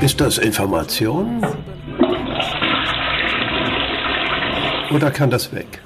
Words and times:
Ist 0.00 0.20
das 0.20 0.38
Information? 0.38 1.44
Oder 4.92 5.10
kann 5.10 5.28
das 5.28 5.52
weg? 5.52 5.82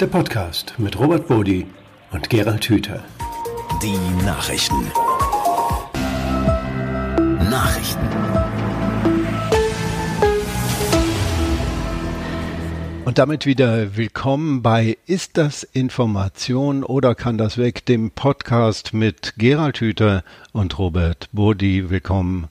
Der 0.00 0.08
Podcast 0.08 0.74
mit 0.78 0.98
Robert 0.98 1.28
Bodi 1.28 1.64
und 2.10 2.28
Gerald 2.30 2.64
Hüther. 2.64 3.04
Die 3.80 3.96
Nachrichten. 4.24 4.90
Nachrichten. 7.48 8.08
Und 13.04 13.18
damit 13.18 13.46
wieder 13.46 13.96
willkommen 13.96 14.62
bei 14.62 14.98
Ist 15.06 15.36
das 15.36 15.62
Information 15.62 16.82
oder 16.82 17.14
kann 17.14 17.38
das 17.38 17.56
weg? 17.56 17.86
Dem 17.86 18.10
Podcast 18.10 18.92
mit 18.92 19.34
Gerald 19.38 19.78
Hüther 19.78 20.24
und 20.52 20.76
Robert 20.76 21.28
Bodi. 21.30 21.88
Willkommen. 21.88 22.48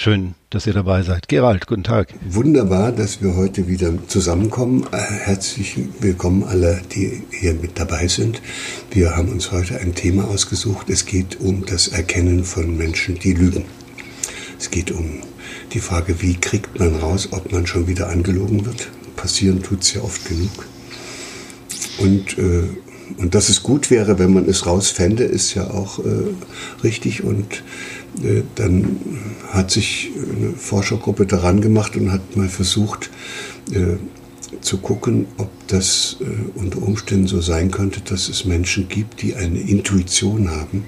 Schön, 0.00 0.34
dass 0.50 0.64
ihr 0.68 0.74
dabei 0.74 1.02
seid. 1.02 1.26
Gerald, 1.26 1.66
guten 1.66 1.82
Tag. 1.82 2.14
Wunderbar, 2.30 2.92
dass 2.92 3.20
wir 3.20 3.34
heute 3.34 3.66
wieder 3.66 3.92
zusammenkommen. 4.06 4.86
Herzlich 4.92 5.76
willkommen 5.98 6.44
alle, 6.44 6.80
die 6.94 7.24
hier 7.32 7.54
mit 7.54 7.80
dabei 7.80 8.06
sind. 8.06 8.40
Wir 8.92 9.16
haben 9.16 9.28
uns 9.28 9.50
heute 9.50 9.80
ein 9.80 9.96
Thema 9.96 10.28
ausgesucht. 10.28 10.88
Es 10.88 11.04
geht 11.04 11.40
um 11.40 11.66
das 11.66 11.88
Erkennen 11.88 12.44
von 12.44 12.76
Menschen, 12.76 13.16
die 13.16 13.32
lügen. 13.32 13.64
Es 14.56 14.70
geht 14.70 14.92
um 14.92 15.20
die 15.72 15.80
Frage, 15.80 16.22
wie 16.22 16.34
kriegt 16.34 16.78
man 16.78 16.94
raus, 16.94 17.30
ob 17.32 17.50
man 17.50 17.66
schon 17.66 17.88
wieder 17.88 18.08
angelogen 18.08 18.64
wird 18.66 18.88
passieren 19.18 19.62
tut 19.62 19.82
es 19.82 19.92
ja 19.92 20.00
oft 20.02 20.24
genug. 20.26 20.66
Und, 21.98 22.38
äh, 22.38 22.68
und 23.18 23.34
dass 23.34 23.48
es 23.48 23.62
gut 23.62 23.90
wäre, 23.90 24.18
wenn 24.18 24.32
man 24.32 24.48
es 24.48 24.64
rausfände, 24.64 25.24
ist 25.24 25.54
ja 25.54 25.68
auch 25.68 25.98
äh, 25.98 26.34
richtig. 26.84 27.24
Und 27.24 27.52
äh, 27.52 27.97
dann 28.54 29.00
hat 29.48 29.70
sich 29.70 30.10
eine 30.14 30.52
Forschergruppe 30.54 31.26
daran 31.26 31.60
gemacht 31.60 31.96
und 31.96 32.12
hat 32.12 32.36
mal 32.36 32.48
versucht 32.48 33.10
äh, 33.72 33.96
zu 34.60 34.78
gucken, 34.78 35.26
ob 35.36 35.50
das 35.68 36.16
äh, 36.20 36.58
unter 36.58 36.82
Umständen 36.82 37.26
so 37.26 37.40
sein 37.40 37.70
könnte, 37.70 38.00
dass 38.00 38.28
es 38.28 38.44
Menschen 38.44 38.88
gibt, 38.88 39.22
die 39.22 39.34
eine 39.36 39.60
Intuition 39.60 40.50
haben 40.50 40.84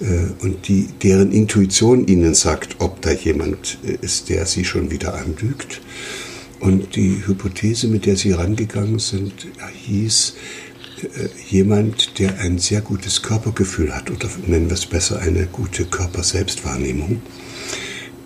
äh, 0.00 0.44
und 0.44 0.68
die, 0.68 0.88
deren 1.02 1.32
Intuition 1.32 2.06
ihnen 2.06 2.34
sagt, 2.34 2.76
ob 2.78 3.00
da 3.02 3.12
jemand 3.12 3.78
ist, 4.00 4.28
der 4.28 4.46
sie 4.46 4.64
schon 4.64 4.90
wieder 4.90 5.14
anlügt. 5.14 5.80
Und 6.60 6.96
die 6.96 7.22
Hypothese, 7.24 7.86
mit 7.86 8.04
der 8.04 8.16
Sie 8.16 8.32
rangegangen 8.32 8.98
sind, 8.98 9.46
hieß, 9.86 10.34
äh, 10.34 10.67
jemand, 11.48 12.18
der 12.18 12.38
ein 12.40 12.58
sehr 12.58 12.80
gutes 12.80 13.22
Körpergefühl 13.22 13.94
hat, 13.94 14.10
oder 14.10 14.28
nennen 14.46 14.68
wir 14.68 14.74
es 14.74 14.86
besser, 14.86 15.20
eine 15.20 15.46
gute 15.46 15.84
Körperselbstwahrnehmung, 15.84 17.22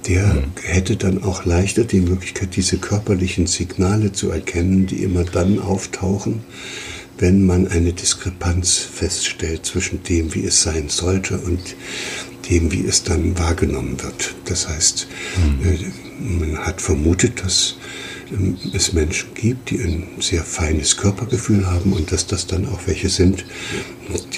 der 0.06 0.27
mhm. 0.27 0.45
hätte 0.62 0.97
dann 0.97 1.23
auch 1.23 1.45
leichter 1.45 1.84
die 1.84 2.00
Möglichkeit, 2.00 2.56
diese 2.56 2.78
körperlichen 2.78 3.47
Signale 3.47 4.12
zu 4.12 4.31
erkennen, 4.31 4.87
die 4.87 5.03
immer 5.03 5.25
dann 5.25 5.59
auftauchen, 5.59 6.45
wenn 7.19 7.47
man 7.47 7.69
eine 7.69 7.93
Diskrepanz 7.93 8.78
feststellt 8.78 9.65
zwischen 9.65 10.03
dem, 10.03 10.34
wie 10.34 10.45
es 10.45 10.62
sein 10.62 10.89
sollte 10.89 11.39
und 11.39 11.61
dem, 12.50 12.73
wie 12.73 12.84
es 12.84 13.05
dann 13.05 13.39
wahrgenommen 13.39 14.03
wird. 14.03 14.34
Das 14.47 14.69
heißt, 14.69 15.06
mhm. 15.37 15.67
Äh, 15.67 15.78
man 16.20 16.59
hat 16.59 16.81
vermutet, 16.81 17.45
dass 17.45 17.77
es 18.75 18.92
Menschen 18.92 19.34
gibt, 19.34 19.70
die 19.70 19.80
ein 19.80 20.08
sehr 20.20 20.42
feines 20.42 20.97
Körpergefühl 20.97 21.66
haben 21.66 21.92
und 21.92 22.12
dass 22.12 22.27
das 22.27 22.47
dann 22.47 22.66
auch 22.69 22.80
welche 22.86 23.08
sind, 23.08 23.44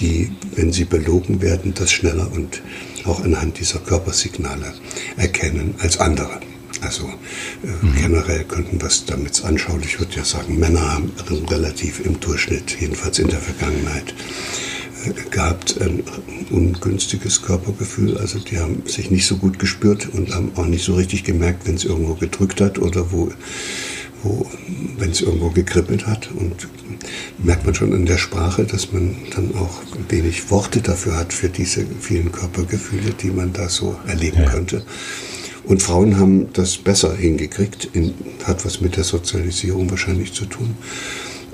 die, 0.01 0.31
wenn 0.55 0.73
sie 0.73 0.85
belogen 0.85 1.41
werden, 1.41 1.75
das 1.75 1.93
schneller 1.93 2.31
und 2.33 2.63
auch 3.05 3.23
anhand 3.23 3.59
dieser 3.59 3.79
Körpersignale 3.81 4.75
erkennen 5.17 5.75
als 5.79 5.99
andere. 5.99 6.41
Also 6.81 7.05
äh, 7.63 7.67
mhm. 7.85 7.95
generell 7.97 8.45
könnten 8.45 8.81
wir 8.81 8.89
es, 8.89 9.05
damit 9.07 9.33
es 9.33 9.45
anschaulich 9.45 9.99
wird, 10.01 10.17
ja 10.17 10.25
sagen, 10.25 10.59
Männer 10.59 10.93
haben 10.93 11.13
relativ 11.49 12.05
im 12.05 12.21
Durchschnitt, 12.21 12.77
jedenfalls 12.81 13.19
in 13.19 13.29
der 13.29 13.41
Vergangenheit, 13.41 14.15
gehabt 15.31 15.81
ein 15.81 16.03
ungünstiges 16.51 17.43
Körpergefühl. 17.43 18.19
Also 18.19 18.39
die 18.39 18.59
haben 18.59 18.83
sich 18.87 19.11
nicht 19.11 19.27
so 19.27 19.37
gut 19.37 19.59
gespürt 19.59 20.09
und 20.13 20.35
haben 20.35 20.53
auch 20.57 20.67
nicht 20.67 20.85
so 20.85 20.95
richtig 20.95 21.25
gemerkt, 21.25 21.67
wenn 21.67 21.75
es 21.75 21.85
irgendwo 21.85 22.15
gedrückt 22.15 22.61
hat 22.61 22.79
oder 22.79 23.13
wo 23.13 23.31
wo, 24.25 24.47
wenn 24.99 25.11
es 25.11 25.21
irgendwo 25.21 25.51
gekribbelt 25.51 26.07
hat. 26.07 26.31
Und 26.35 26.69
merkt 27.39 27.65
man 27.67 27.75
schon 27.75 27.93
in 27.93 28.07
der 28.07 28.19
Sprache, 28.19 28.65
dass 28.65 28.93
man 28.93 29.17
dann 29.35 29.55
auch 29.55 29.81
wenig 30.09 30.51
Worte 30.51 30.81
dafür 30.81 31.17
hat, 31.17 31.33
für 31.33 31.49
diese 31.49 31.87
vielen 32.01 32.33
Körpergefühle, 32.33 33.13
die 33.13 33.31
man 33.31 33.53
da 33.53 33.69
so 33.69 33.97
erleben 34.07 34.43
ja. 34.43 34.51
könnte. 34.51 34.83
Und 35.65 35.83
Frauen 35.83 36.19
haben 36.19 36.53
das 36.53 36.77
besser 36.77 37.15
hingekriegt, 37.15 37.89
in, 37.93 38.15
hat 38.45 38.65
was 38.67 38.81
mit 38.81 38.97
der 38.97 39.05
Sozialisierung 39.05 39.91
wahrscheinlich 39.91 40.33
zu 40.33 40.45
tun. 40.47 40.77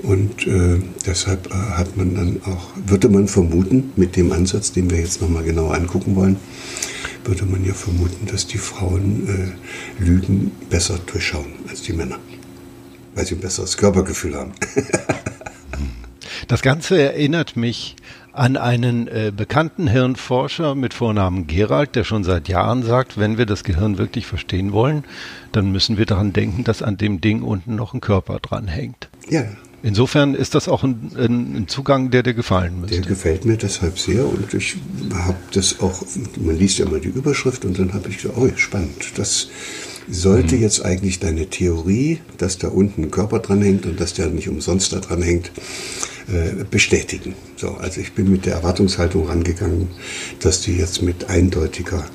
Und 0.03 0.47
äh, 0.47 0.81
deshalb 1.05 1.47
äh, 1.51 1.53
hat 1.53 1.95
man 1.95 2.15
dann 2.15 2.41
auch, 2.45 2.69
würde 2.87 3.09
man 3.09 3.27
vermuten, 3.27 3.91
mit 3.95 4.15
dem 4.15 4.31
Ansatz, 4.31 4.71
den 4.71 4.89
wir 4.89 4.99
jetzt 4.99 5.21
nochmal 5.21 5.43
genau 5.43 5.69
angucken 5.69 6.15
wollen, 6.15 6.37
würde 7.23 7.45
man 7.45 7.63
ja 7.65 7.73
vermuten, 7.73 8.25
dass 8.25 8.47
die 8.47 8.57
Frauen 8.57 9.55
äh, 9.99 10.03
Lügen 10.03 10.51
besser 10.69 10.99
durchschauen 11.05 11.53
als 11.69 11.83
die 11.83 11.93
Männer 11.93 12.17
weil 13.15 13.25
sie 13.25 13.35
ein 13.35 13.41
besseres 13.41 13.77
Körpergefühl 13.77 14.35
haben. 14.35 14.53
das 16.47 16.61
Ganze 16.61 17.01
erinnert 17.01 17.55
mich 17.55 17.95
an 18.33 18.55
einen 18.55 19.07
äh, 19.07 19.31
bekannten 19.35 19.87
Hirnforscher 19.87 20.75
mit 20.75 20.93
Vornamen 20.93 21.47
Gerald, 21.47 21.95
der 21.95 22.05
schon 22.05 22.23
seit 22.23 22.47
Jahren 22.47 22.83
sagt, 22.83 23.19
wenn 23.19 23.37
wir 23.37 23.45
das 23.45 23.63
Gehirn 23.63 23.97
wirklich 23.97 24.25
verstehen 24.25 24.71
wollen, 24.71 25.03
dann 25.51 25.71
müssen 25.71 25.97
wir 25.97 26.05
daran 26.05 26.31
denken, 26.31 26.63
dass 26.63 26.81
an 26.81 26.97
dem 26.97 27.19
Ding 27.19 27.41
unten 27.41 27.75
noch 27.75 27.93
ein 27.93 27.99
Körper 27.99 28.39
dran 28.39 28.67
hängt. 28.67 29.09
Ja. 29.29 29.43
Insofern 29.83 30.35
ist 30.35 30.53
das 30.53 30.67
auch 30.67 30.83
ein, 30.83 31.11
ein, 31.15 31.55
ein 31.55 31.67
Zugang, 31.67 32.11
der 32.11 32.21
dir 32.21 32.33
gefallen 32.33 32.81
müsste. 32.81 33.01
Der 33.01 33.09
gefällt 33.09 33.45
mir 33.45 33.57
deshalb 33.57 33.97
sehr 33.97 34.25
und 34.25 34.53
ich 34.53 34.75
habe 35.13 35.37
das 35.53 35.79
auch, 35.79 36.03
man 36.39 36.57
liest 36.57 36.77
ja 36.77 36.85
immer 36.85 36.99
die 36.99 37.09
Überschrift 37.09 37.65
und 37.65 37.79
dann 37.79 37.93
habe 37.93 38.09
ich 38.09 38.17
gesagt, 38.17 38.37
oh 38.37 38.49
spannend, 38.55 39.13
das 39.15 39.49
sollte 40.09 40.55
mhm. 40.55 40.61
jetzt 40.61 40.85
eigentlich 40.85 41.19
deine 41.19 41.47
Theorie, 41.47 42.19
dass 42.37 42.57
da 42.57 42.67
unten 42.67 43.03
ein 43.03 43.11
Körper 43.11 43.39
dran 43.39 43.61
hängt 43.61 43.85
und 43.85 43.99
dass 43.99 44.13
der 44.13 44.27
nicht 44.27 44.49
umsonst 44.49 44.93
da 44.93 44.99
dran 44.99 45.21
hängt, 45.23 45.51
äh, 46.27 46.63
bestätigen. 46.69 47.33
So, 47.55 47.71
also 47.71 48.01
ich 48.01 48.13
bin 48.13 48.31
mit 48.31 48.45
der 48.45 48.55
Erwartungshaltung 48.55 49.27
rangegangen, 49.27 49.89
dass 50.39 50.61
die 50.61 50.77
jetzt 50.77 51.01
mit 51.01 51.29
eindeutiger 51.29 52.05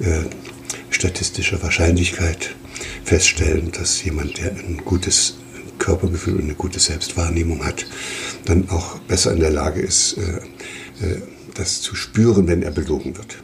äh, 0.00 0.24
statistischer 0.90 1.62
Wahrscheinlichkeit 1.62 2.54
feststellen, 3.04 3.72
dass 3.72 4.02
jemand, 4.04 4.38
der 4.38 4.52
ein 4.52 4.82
gutes 4.84 5.38
Körpergefühl 5.78 6.36
und 6.36 6.44
eine 6.44 6.54
gute 6.54 6.80
Selbstwahrnehmung 6.80 7.64
hat, 7.64 7.86
dann 8.44 8.68
auch 8.70 8.98
besser 9.00 9.32
in 9.32 9.40
der 9.40 9.50
Lage 9.50 9.80
ist, 9.80 10.18
äh, 10.18 11.06
äh 11.06 11.20
das 11.54 11.80
zu 11.80 11.94
spüren, 11.94 12.48
wenn 12.48 12.62
er 12.62 12.72
belogen 12.72 13.16
wird. 13.16 13.36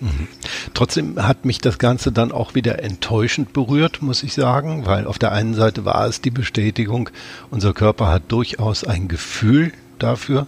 Mhm. 0.00 0.28
Trotzdem 0.74 1.22
hat 1.22 1.44
mich 1.44 1.58
das 1.58 1.78
Ganze 1.78 2.12
dann 2.12 2.32
auch 2.32 2.54
wieder 2.54 2.82
enttäuschend 2.82 3.52
berührt, 3.52 4.02
muss 4.02 4.22
ich 4.22 4.34
sagen, 4.34 4.86
weil 4.86 5.06
auf 5.06 5.18
der 5.18 5.32
einen 5.32 5.54
Seite 5.54 5.84
war 5.84 6.06
es 6.06 6.20
die 6.20 6.30
Bestätigung, 6.30 7.10
unser 7.50 7.72
Körper 7.72 8.08
hat 8.08 8.24
durchaus 8.28 8.84
ein 8.84 9.08
Gefühl 9.08 9.72
dafür, 9.98 10.46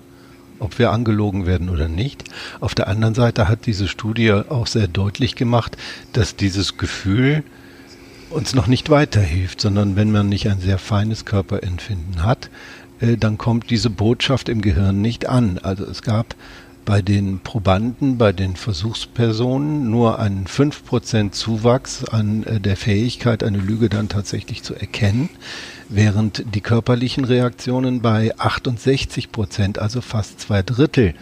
ob 0.59 0.79
wir 0.79 0.91
angelogen 0.91 1.47
werden 1.47 1.69
oder 1.69 1.89
nicht. 1.89 2.25
Auf 2.61 2.75
der 2.75 2.89
anderen 2.89 3.15
Seite 3.15 3.49
hat 3.49 3.67
diese 3.67 3.89
Studie 3.89 4.33
auch 4.33 4.67
sehr 4.67 4.89
deutlich 4.89 5.37
gemacht, 5.37 5.77
dass 6.13 6.37
dieses 6.37 6.77
Gefühl 6.77 7.43
uns 8.31 8.55
noch 8.55 8.67
nicht 8.67 8.91
weiterhilft, 8.91 9.61
sondern 9.61 9.97
wenn 9.97 10.11
man 10.11 10.29
nicht 10.29 10.49
ein 10.49 10.61
sehr 10.61 10.79
feines 10.79 11.25
Körperempfinden 11.25 12.23
hat, 12.23 12.51
äh, 13.01 13.17
dann 13.17 13.39
kommt 13.39 13.71
diese 13.71 13.91
Botschaft 13.91 14.49
im 14.49 14.63
Gehirn 14.63 15.01
nicht 15.01 15.29
an. 15.29 15.59
Also 15.59 15.85
es 15.85 16.03
gab 16.03 16.35
bei 16.85 17.03
den 17.03 17.41
Probanden, 17.41 18.17
bei 18.17 18.33
den 18.33 18.57
Versuchspersonen 18.57 19.91
nur 19.91 20.19
einen 20.19 20.47
5% 20.47 21.33
Zuwachs 21.33 22.05
an 22.05 22.45
äh, 22.45 22.61
der 22.61 22.77
Fähigkeit, 22.77 23.43
eine 23.43 23.59
Lüge 23.59 23.89
dann 23.89 24.09
tatsächlich 24.09 24.63
zu 24.63 24.75
erkennen, 24.75 25.29
während 25.89 26.45
die 26.55 26.61
körperlichen 26.61 27.25
Reaktionen 27.25 28.03
bei 28.03 28.39
68 28.39 29.33
Prozent, 29.33 29.79
also 29.79 30.01
fast 30.01 30.41
zwei 30.41 30.63
Drittel 30.63 31.15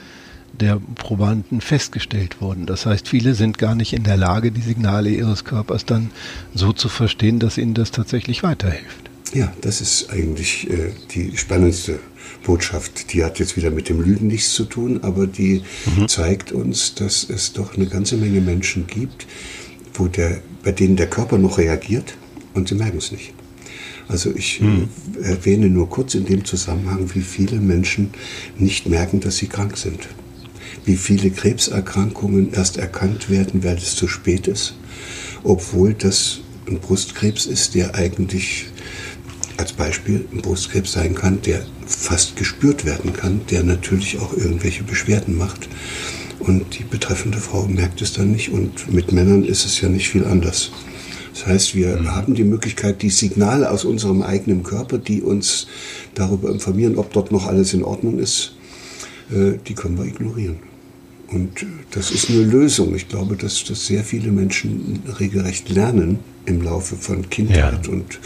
der 0.60 0.80
Probanden 0.94 1.60
festgestellt 1.60 2.40
wurden. 2.40 2.66
Das 2.66 2.86
heißt, 2.86 3.08
viele 3.08 3.34
sind 3.34 3.58
gar 3.58 3.74
nicht 3.74 3.92
in 3.92 4.04
der 4.04 4.16
Lage, 4.16 4.52
die 4.52 4.60
Signale 4.60 5.10
ihres 5.10 5.44
Körpers 5.44 5.84
dann 5.84 6.10
so 6.54 6.72
zu 6.72 6.88
verstehen, 6.88 7.38
dass 7.38 7.58
ihnen 7.58 7.74
das 7.74 7.90
tatsächlich 7.90 8.42
weiterhilft. 8.42 9.10
Ja, 9.32 9.52
das 9.62 9.80
ist 9.80 10.10
eigentlich 10.10 10.70
äh, 10.70 10.92
die 11.12 11.36
spannendste 11.36 11.98
Botschaft. 12.44 13.12
Die 13.12 13.24
hat 13.24 13.38
jetzt 13.40 13.56
wieder 13.56 13.70
mit 13.70 13.88
dem 13.88 14.00
Lügen 14.00 14.28
nichts 14.28 14.52
zu 14.52 14.64
tun, 14.64 15.00
aber 15.02 15.26
die 15.26 15.62
mhm. 15.96 16.08
zeigt 16.08 16.52
uns, 16.52 16.94
dass 16.94 17.28
es 17.28 17.52
doch 17.52 17.74
eine 17.74 17.86
ganze 17.86 18.16
Menge 18.16 18.40
Menschen 18.40 18.86
gibt, 18.86 19.26
wo 19.94 20.06
der, 20.06 20.40
bei 20.62 20.70
denen 20.70 20.96
der 20.96 21.08
Körper 21.08 21.38
noch 21.38 21.58
reagiert 21.58 22.14
und 22.54 22.68
sie 22.68 22.76
merken 22.76 22.98
es 22.98 23.10
nicht. 23.10 23.32
Also 24.06 24.30
ich 24.34 24.60
mhm. 24.60 24.88
erwähne 25.22 25.68
nur 25.68 25.88
kurz 25.88 26.14
in 26.14 26.26
dem 26.26 26.44
Zusammenhang, 26.44 27.10
wie 27.14 27.22
viele 27.22 27.56
Menschen 27.56 28.10
nicht 28.58 28.86
merken, 28.86 29.20
dass 29.20 29.38
sie 29.38 29.46
krank 29.46 29.76
sind. 29.76 30.08
Wie 30.84 30.96
viele 30.96 31.30
Krebserkrankungen 31.30 32.52
erst 32.52 32.76
erkannt 32.76 33.30
werden, 33.30 33.64
weil 33.64 33.76
es 33.76 33.96
zu 33.96 34.06
spät 34.08 34.46
ist 34.46 34.74
obwohl 35.44 35.92
das 35.92 36.40
ein 36.66 36.80
Brustkrebs 36.80 37.46
ist, 37.46 37.74
der 37.74 37.94
eigentlich 37.94 38.66
als 39.58 39.72
Beispiel 39.72 40.26
ein 40.32 40.40
Brustkrebs 40.40 40.92
sein 40.92 41.14
kann, 41.14 41.40
der 41.42 41.64
fast 41.86 42.36
gespürt 42.36 42.84
werden 42.84 43.12
kann, 43.12 43.42
der 43.50 43.62
natürlich 43.62 44.18
auch 44.18 44.36
irgendwelche 44.36 44.82
Beschwerden 44.82 45.36
macht. 45.36 45.68
Und 46.40 46.78
die 46.78 46.82
betreffende 46.82 47.38
Frau 47.38 47.66
merkt 47.66 48.02
es 48.02 48.14
dann 48.14 48.32
nicht. 48.32 48.50
Und 48.50 48.92
mit 48.92 49.12
Männern 49.12 49.44
ist 49.44 49.64
es 49.64 49.80
ja 49.80 49.88
nicht 49.88 50.08
viel 50.08 50.24
anders. 50.24 50.72
Das 51.32 51.46
heißt, 51.46 51.74
wir 51.74 51.96
mhm. 51.96 52.14
haben 52.14 52.34
die 52.34 52.44
Möglichkeit, 52.44 53.02
die 53.02 53.10
Signale 53.10 53.70
aus 53.70 53.84
unserem 53.84 54.22
eigenen 54.22 54.62
Körper, 54.62 54.98
die 54.98 55.22
uns 55.22 55.68
darüber 56.14 56.50
informieren, 56.50 56.96
ob 56.96 57.12
dort 57.12 57.30
noch 57.30 57.46
alles 57.46 57.74
in 57.74 57.84
Ordnung 57.84 58.18
ist, 58.18 58.56
äh, 59.30 59.58
die 59.66 59.74
können 59.74 59.98
wir 59.98 60.06
ignorieren. 60.06 60.73
Und 61.28 61.66
das 61.90 62.10
ist 62.10 62.30
eine 62.30 62.42
Lösung. 62.42 62.94
Ich 62.94 63.08
glaube, 63.08 63.36
dass, 63.36 63.64
dass 63.64 63.86
sehr 63.86 64.04
viele 64.04 64.30
Menschen 64.30 65.02
regelrecht 65.18 65.68
lernen 65.68 66.18
im 66.46 66.62
Laufe 66.62 66.96
von 66.96 67.28
Kindheit 67.30 67.86
ja. 67.86 67.92
und 67.92 68.20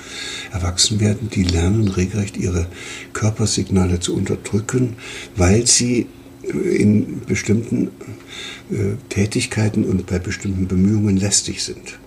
Erwachsenwerden. 0.52 1.30
Die 1.30 1.44
lernen 1.44 1.88
regelrecht 1.88 2.36
ihre 2.36 2.66
Körpersignale 3.12 4.00
zu 4.00 4.14
unterdrücken, 4.14 4.96
weil 5.36 5.66
sie 5.66 6.06
äh, 6.42 6.76
in 6.76 7.20
bestimmten 7.26 7.88
äh, 8.70 8.94
Tätigkeiten 9.08 9.84
und 9.84 10.06
bei 10.06 10.18
bestimmten 10.18 10.66
Bemühungen 10.66 11.16
lästig 11.16 11.62
sind. 11.62 11.98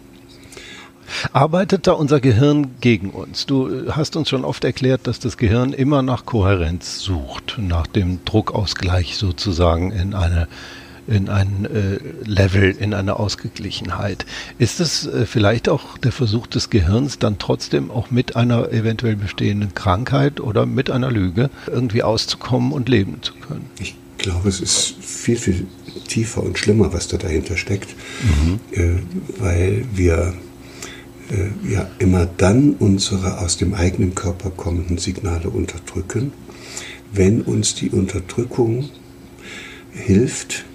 Arbeitet 1.34 1.88
da 1.88 1.94
unser 1.94 2.20
Gehirn 2.20 2.76
gegen 2.80 3.10
uns? 3.10 3.46
Du 3.46 3.68
äh, 3.68 3.92
hast 3.92 4.16
uns 4.16 4.30
schon 4.30 4.46
oft 4.46 4.64
erklärt, 4.64 5.08
dass 5.08 5.20
das 5.20 5.38
Gehirn 5.38 5.74
immer 5.74 6.02
nach 6.02 6.26
Kohärenz 6.26 7.00
sucht, 7.00 7.58
nach 7.58 7.88
dem 7.88 8.24
Druckausgleich 8.26 9.18
sozusagen 9.18 9.92
in 9.92 10.14
eine 10.14 10.48
in 11.12 11.30
ein 11.30 11.66
äh, 11.66 12.00
Level, 12.24 12.72
in 12.72 12.94
eine 12.94 13.20
Ausgeglichenheit. 13.20 14.26
Ist 14.58 14.80
es 14.80 15.06
äh, 15.06 15.26
vielleicht 15.26 15.68
auch 15.68 15.98
der 15.98 16.12
Versuch 16.12 16.48
des 16.48 16.70
Gehirns, 16.70 17.20
dann 17.20 17.38
trotzdem 17.38 17.92
auch 17.92 18.12
mit 18.12 18.36
einer 18.36 18.72
eventuell 18.72 19.18
bestehenden 19.18 19.76
Krankheit 19.76 20.40
oder 20.40 20.66
mit 20.66 20.90
einer 20.90 21.12
Lüge 21.12 21.50
irgendwie 21.68 22.04
auszukommen 22.04 22.72
und 22.72 22.88
leben 22.88 23.18
zu 23.22 23.34
können? 23.34 23.70
Ich 23.80 23.96
glaube, 24.18 24.48
es 24.48 24.62
ist 24.62 24.96
viel, 25.02 25.38
viel 25.38 25.68
tiefer 26.08 26.44
und 26.44 26.58
schlimmer, 26.58 26.94
was 26.94 27.08
da 27.10 27.18
dahinter 27.18 27.58
steckt, 27.58 27.90
mhm. 28.24 28.60
äh, 28.72 29.00
weil 29.40 29.86
wir 29.94 30.34
äh, 31.30 31.74
ja 31.74 31.90
immer 32.00 32.26
dann 32.26 32.76
unsere 32.80 33.40
aus 33.40 33.58
dem 33.58 33.74
eigenen 33.74 34.16
Körper 34.16 34.50
kommenden 34.50 34.98
Signale 34.98 35.50
unterdrücken, 35.50 36.32
wenn 37.12 37.42
uns 37.42 37.76
die 37.76 37.90
Unterdrückung 37.90 38.90
hilft, 39.92 40.66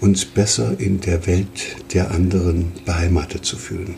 uns 0.00 0.24
besser 0.24 0.78
in 0.78 1.00
der 1.00 1.26
Welt 1.26 1.76
der 1.92 2.10
anderen 2.10 2.72
beheimatet 2.84 3.44
zu 3.44 3.56
fühlen. 3.56 3.96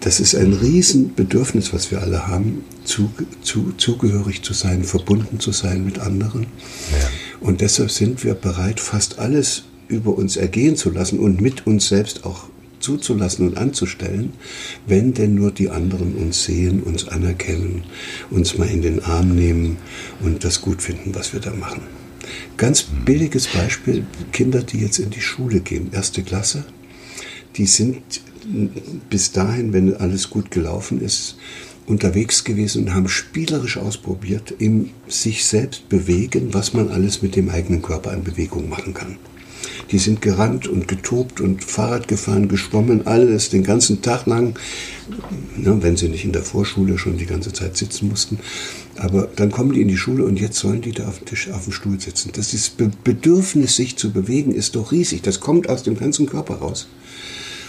Das 0.00 0.20
ist 0.20 0.34
ein 0.34 0.52
Riesenbedürfnis, 0.52 1.72
was 1.72 1.90
wir 1.90 2.00
alle 2.00 2.28
haben, 2.28 2.64
zu, 2.84 3.10
zu, 3.42 3.72
zugehörig 3.76 4.42
zu 4.42 4.54
sein, 4.54 4.84
verbunden 4.84 5.40
zu 5.40 5.52
sein 5.52 5.84
mit 5.84 5.98
anderen. 5.98 6.42
Ja. 6.42 7.08
Und 7.40 7.60
deshalb 7.60 7.90
sind 7.90 8.22
wir 8.24 8.34
bereit, 8.34 8.80
fast 8.80 9.18
alles 9.18 9.64
über 9.88 10.16
uns 10.16 10.36
ergehen 10.36 10.76
zu 10.76 10.90
lassen 10.90 11.18
und 11.18 11.40
mit 11.40 11.66
uns 11.66 11.88
selbst 11.88 12.24
auch 12.24 12.44
zuzulassen 12.80 13.48
und 13.48 13.58
anzustellen, 13.58 14.32
wenn 14.86 15.14
denn 15.14 15.34
nur 15.34 15.50
die 15.50 15.70
anderen 15.70 16.14
uns 16.14 16.44
sehen, 16.44 16.82
uns 16.82 17.08
anerkennen, 17.08 17.82
uns 18.30 18.56
mal 18.56 18.68
in 18.68 18.82
den 18.82 19.02
Arm 19.02 19.34
nehmen 19.34 19.78
und 20.20 20.44
das 20.44 20.60
gut 20.60 20.80
finden, 20.80 21.14
was 21.14 21.32
wir 21.32 21.40
da 21.40 21.52
machen. 21.52 21.82
Ganz 22.56 22.82
billiges 22.82 23.46
Beispiel, 23.46 24.04
Kinder, 24.32 24.62
die 24.62 24.80
jetzt 24.80 24.98
in 24.98 25.10
die 25.10 25.20
Schule 25.20 25.60
gehen, 25.60 25.90
erste 25.92 26.22
Klasse, 26.22 26.64
die 27.56 27.66
sind 27.66 28.02
bis 29.10 29.32
dahin, 29.32 29.72
wenn 29.72 29.96
alles 29.96 30.30
gut 30.30 30.50
gelaufen 30.50 31.00
ist, 31.00 31.36
unterwegs 31.86 32.44
gewesen 32.44 32.84
und 32.84 32.94
haben 32.94 33.08
spielerisch 33.08 33.78
ausprobiert, 33.78 34.54
im 34.58 34.90
sich 35.06 35.44
selbst 35.44 35.88
bewegen, 35.88 36.52
was 36.54 36.74
man 36.74 36.88
alles 36.90 37.22
mit 37.22 37.36
dem 37.36 37.48
eigenen 37.48 37.82
Körper 37.82 38.10
an 38.10 38.24
Bewegung 38.24 38.68
machen 38.68 38.94
kann. 38.94 39.16
Die 39.90 39.98
sind 39.98 40.20
gerannt 40.20 40.68
und 40.68 40.86
getobt 40.86 41.40
und 41.40 41.64
Fahrrad 41.64 42.08
gefahren, 42.08 42.48
geschwommen, 42.48 43.06
alles 43.06 43.48
den 43.48 43.64
ganzen 43.64 44.02
Tag 44.02 44.26
lang, 44.26 44.58
ne, 45.56 45.78
wenn 45.80 45.96
sie 45.96 46.08
nicht 46.08 46.24
in 46.24 46.32
der 46.32 46.42
Vorschule 46.42 46.98
schon 46.98 47.16
die 47.16 47.26
ganze 47.26 47.52
Zeit 47.52 47.76
sitzen 47.76 48.08
mussten. 48.08 48.38
Aber 48.96 49.28
dann 49.36 49.50
kommen 49.50 49.72
die 49.72 49.80
in 49.80 49.88
die 49.88 49.96
Schule 49.96 50.24
und 50.24 50.38
jetzt 50.38 50.58
sollen 50.58 50.82
die 50.82 50.92
da 50.92 51.06
auf 51.08 51.18
dem 51.18 51.26
Tisch, 51.26 51.50
auf 51.50 51.64
dem 51.64 51.72
Stuhl 51.72 52.00
sitzen. 52.00 52.32
Das 52.34 52.52
Be 52.70 52.90
Bedürfnis, 53.04 53.76
sich 53.76 53.96
zu 53.96 54.12
bewegen, 54.12 54.52
ist 54.52 54.74
doch 54.76 54.92
riesig. 54.92 55.22
Das 55.22 55.40
kommt 55.40 55.68
aus 55.68 55.84
dem 55.84 55.98
ganzen 55.98 56.26
Körper 56.26 56.56
raus. 56.56 56.88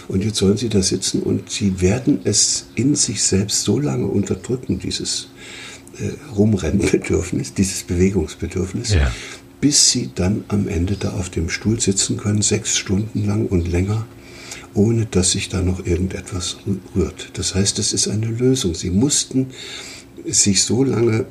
Und 0.08 0.24
jetzt 0.24 0.38
sollen 0.38 0.56
sie 0.56 0.68
da 0.68 0.82
sitzen 0.82 1.22
und 1.22 1.50
sie 1.50 1.80
werden 1.80 2.20
es 2.24 2.66
in 2.74 2.96
sich 2.96 3.22
selbst 3.22 3.62
so 3.62 3.78
lange 3.78 4.06
unterdrücken, 4.06 4.80
dieses 4.80 5.28
äh, 5.98 6.10
Rumrennbedürfnis, 6.34 7.54
dieses 7.54 7.84
Bewegungsbedürfnis, 7.84 8.94
ja. 8.94 9.12
Bis 9.60 9.90
sie 9.90 10.10
dann 10.14 10.44
am 10.48 10.68
Ende 10.68 10.96
da 10.96 11.10
auf 11.10 11.30
dem 11.30 11.50
Stuhl 11.50 11.80
sitzen 11.80 12.16
können, 12.16 12.42
sechs 12.42 12.76
Stunden 12.76 13.26
lang 13.26 13.46
und 13.46 13.70
länger, 13.70 14.06
ohne 14.74 15.06
dass 15.06 15.32
sich 15.32 15.48
da 15.48 15.60
noch 15.60 15.84
irgendetwas 15.84 16.58
rührt. 16.94 17.30
Das 17.34 17.54
heißt, 17.54 17.78
es 17.78 17.92
ist 17.92 18.08
eine 18.08 18.26
Lösung. 18.26 18.74
Sie 18.74 18.90
mussten 18.90 19.48
sich 20.26 20.62
so 20.62 20.84
lange, 20.84 21.26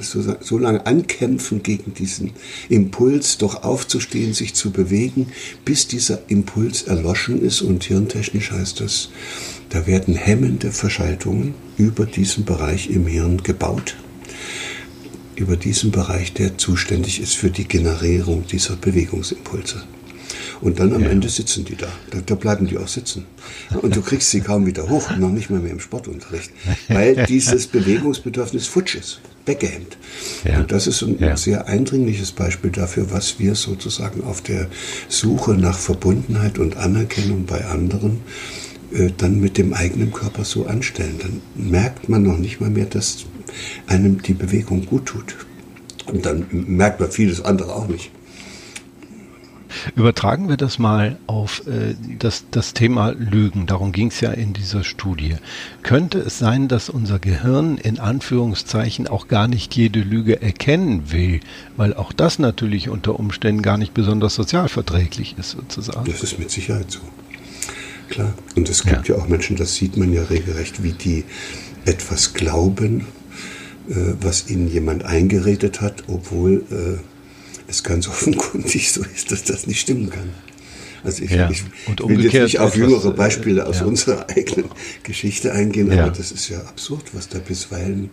so, 0.00 0.36
so 0.40 0.58
lange 0.58 0.86
ankämpfen 0.86 1.62
gegen 1.62 1.94
diesen 1.94 2.32
Impuls, 2.68 3.38
doch 3.38 3.62
aufzustehen, 3.62 4.32
sich 4.32 4.54
zu 4.54 4.70
bewegen, 4.70 5.28
bis 5.64 5.86
dieser 5.86 6.20
Impuls 6.28 6.82
erloschen 6.82 7.40
ist. 7.42 7.62
Und 7.62 7.84
hirntechnisch 7.84 8.50
heißt 8.50 8.80
das, 8.80 9.10
da 9.70 9.86
werden 9.86 10.14
hemmende 10.14 10.72
Verschaltungen 10.72 11.54
über 11.76 12.06
diesen 12.06 12.44
Bereich 12.44 12.90
im 12.90 13.06
Hirn 13.06 13.42
gebaut 13.42 13.96
über 15.38 15.56
diesen 15.56 15.90
Bereich, 15.90 16.32
der 16.32 16.58
zuständig 16.58 17.20
ist 17.20 17.36
für 17.36 17.50
die 17.50 17.66
Generierung 17.66 18.46
dieser 18.46 18.76
Bewegungsimpulse. 18.76 19.82
Und 20.60 20.80
dann 20.80 20.92
am 20.92 21.02
ja. 21.02 21.08
Ende 21.08 21.28
sitzen 21.28 21.64
die 21.64 21.76
da. 21.76 21.88
da. 22.10 22.20
da. 22.20 22.34
bleiben 22.34 22.66
die 22.66 22.78
auch 22.78 22.88
sitzen. 22.88 23.26
Und 23.80 23.94
du 23.94 24.02
kriegst 24.02 24.30
sie 24.30 24.40
kaum 24.40 24.66
wieder 24.66 24.88
hoch, 24.88 25.16
noch 25.16 25.30
nicht 25.30 25.50
mal 25.50 25.60
mehr 25.60 25.72
im 25.72 25.80
Sportunterricht, 25.80 26.50
weil 26.88 27.26
dieses 27.28 27.66
Bewegungsbedürfnis 27.68 28.66
futsch 28.66 28.96
ist, 28.96 29.20
weggehemmt. 29.46 29.96
Ja. 30.44 30.60
Und 30.60 30.72
das 30.72 30.86
ist 30.86 31.02
ein 31.02 31.18
ja. 31.20 31.36
sehr 31.36 31.68
eindringliches 31.68 32.32
Beispiel 32.32 32.70
dafür, 32.70 33.10
was 33.12 33.38
wir 33.38 33.54
sozusagen 33.54 34.24
auf 34.24 34.42
der 34.42 34.68
Suche 35.08 35.52
nach 35.52 35.78
Verbundenheit 35.78 36.58
und 36.58 36.76
Anerkennung 36.76 37.46
bei 37.46 37.64
anderen 37.64 38.20
äh, 38.92 39.10
dann 39.16 39.40
mit 39.40 39.58
dem 39.58 39.74
eigenen 39.74 40.12
Körper 40.12 40.44
so 40.44 40.66
anstellen. 40.66 41.20
Dann 41.20 41.40
merkt 41.54 42.08
man 42.08 42.22
noch 42.22 42.38
nicht 42.38 42.60
mal 42.60 42.70
mehr, 42.70 42.86
dass 42.86 43.26
einem 43.86 44.22
die 44.22 44.34
Bewegung 44.34 44.86
gut 44.86 45.06
tut. 45.06 45.36
Und 46.06 46.24
dann 46.24 46.46
merkt 46.50 47.00
man 47.00 47.10
vieles 47.10 47.44
andere 47.44 47.74
auch 47.74 47.88
nicht. 47.88 48.10
Übertragen 49.94 50.48
wir 50.48 50.56
das 50.56 50.78
mal 50.78 51.18
auf 51.26 51.66
äh, 51.66 51.94
das, 52.18 52.44
das 52.50 52.72
Thema 52.72 53.10
Lügen. 53.10 53.66
Darum 53.66 53.92
ging 53.92 54.08
es 54.08 54.20
ja 54.20 54.30
in 54.30 54.52
dieser 54.52 54.84
Studie. 54.84 55.36
Könnte 55.82 56.18
es 56.18 56.38
sein, 56.38 56.68
dass 56.68 56.88
unser 56.88 57.18
Gehirn 57.18 57.76
in 57.76 57.98
Anführungszeichen 57.98 59.06
auch 59.08 59.28
gar 59.28 59.48
nicht 59.48 59.74
jede 59.76 60.00
Lüge 60.00 60.40
erkennen 60.40 61.12
will, 61.12 61.40
weil 61.76 61.94
auch 61.94 62.12
das 62.12 62.38
natürlich 62.38 62.88
unter 62.88 63.18
Umständen 63.18 63.62
gar 63.62 63.78
nicht 63.78 63.94
besonders 63.94 64.34
sozialverträglich 64.34 65.36
ist 65.38 65.50
sozusagen? 65.50 66.10
Das 66.10 66.22
ist 66.22 66.38
mit 66.38 66.50
Sicherheit 66.50 66.90
so. 66.90 67.00
Klar. 68.08 68.32
Und 68.56 68.68
es 68.68 68.84
gibt 68.84 69.08
ja, 69.08 69.16
ja 69.16 69.22
auch 69.22 69.28
Menschen, 69.28 69.56
das 69.56 69.74
sieht 69.74 69.96
man 69.98 70.12
ja 70.12 70.22
regelrecht, 70.22 70.82
wie 70.82 70.92
die 70.92 71.24
etwas 71.84 72.32
glauben, 72.32 73.06
was 74.20 74.50
ihnen 74.50 74.70
jemand 74.70 75.04
eingeredet 75.04 75.80
hat, 75.80 76.04
obwohl 76.08 76.64
äh, 76.70 77.00
es 77.68 77.82
ganz 77.82 78.08
offenkundig 78.08 78.92
so 78.92 79.02
ist, 79.02 79.30
dass 79.32 79.44
das 79.44 79.66
nicht 79.66 79.80
stimmen 79.80 80.10
kann. 80.10 80.30
Also 81.04 81.22
ich, 81.22 81.30
ja. 81.30 81.48
ich 81.48 81.62
will 82.04 82.24
jetzt 82.24 82.34
nicht 82.34 82.58
auf 82.58 82.76
jüngere 82.76 83.10
äh, 83.10 83.12
Beispiele 83.12 83.66
aus 83.66 83.80
ja. 83.80 83.86
unserer 83.86 84.28
eigenen 84.36 84.68
Geschichte 85.04 85.52
eingehen, 85.52 85.92
ja. 85.92 86.04
aber 86.04 86.10
das 86.10 86.32
ist 86.32 86.48
ja 86.48 86.60
absurd, 86.60 87.14
was 87.14 87.28
da 87.28 87.38
bisweilen 87.38 88.10